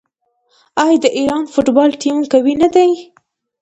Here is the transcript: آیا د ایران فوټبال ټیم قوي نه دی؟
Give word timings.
آیا 0.83 0.97
د 1.03 1.05
ایران 1.17 1.43
فوټبال 1.53 1.89
ټیم 2.01 2.17
قوي 2.31 2.53
نه 2.61 2.69
دی؟ 2.75 2.91